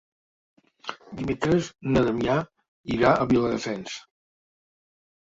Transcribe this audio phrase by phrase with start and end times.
[1.17, 2.37] Dimecres na Damià
[2.95, 3.93] irà a Viladasens.